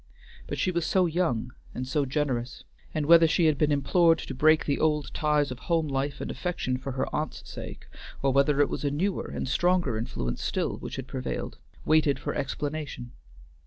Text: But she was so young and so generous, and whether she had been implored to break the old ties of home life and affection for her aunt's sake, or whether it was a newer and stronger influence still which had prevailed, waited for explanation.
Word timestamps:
But 0.47 0.57
she 0.57 0.71
was 0.71 0.83
so 0.83 1.05
young 1.05 1.53
and 1.75 1.87
so 1.87 2.05
generous, 2.07 2.63
and 2.91 3.05
whether 3.05 3.27
she 3.27 3.45
had 3.45 3.55
been 3.59 3.71
implored 3.71 4.17
to 4.17 4.33
break 4.33 4.65
the 4.65 4.79
old 4.79 5.13
ties 5.13 5.51
of 5.51 5.59
home 5.69 5.87
life 5.87 6.19
and 6.19 6.31
affection 6.31 6.77
for 6.77 6.93
her 6.93 7.05
aunt's 7.15 7.47
sake, 7.47 7.85
or 8.23 8.33
whether 8.33 8.59
it 8.61 8.67
was 8.69 8.83
a 8.83 8.89
newer 8.89 9.27
and 9.27 9.47
stronger 9.47 9.99
influence 9.99 10.41
still 10.41 10.77
which 10.77 10.95
had 10.95 11.05
prevailed, 11.07 11.59
waited 11.85 12.17
for 12.17 12.33
explanation. 12.33 13.11